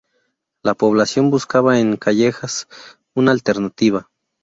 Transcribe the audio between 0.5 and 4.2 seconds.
La población" buscaba "en Callejas una alternativa.